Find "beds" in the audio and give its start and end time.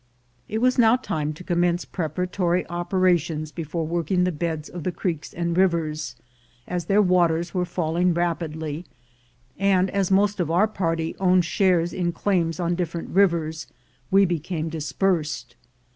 4.31-4.67